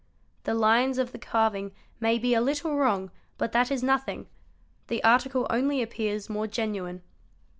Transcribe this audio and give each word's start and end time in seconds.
The 0.45 0.55
lines 0.55 0.97
of 0.97 1.11
the 1.11 1.19
carving 1.19 1.69
© 1.69 1.73
may 1.99 2.17
be 2.17 2.33
a 2.33 2.41
little 2.41 2.75
wrong 2.75 3.11
but 3.37 3.51
that 3.51 3.69
is 3.69 3.83
nothing: 3.83 4.25
the 4.87 5.03
article 5.03 5.45
only 5.51 5.79
appears 5.83 6.27
more) 6.27 6.47
genuine. 6.57 7.03